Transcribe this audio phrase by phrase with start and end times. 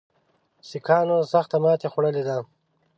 [0.69, 2.37] سیکهانو سخته ماته خوړلې ده.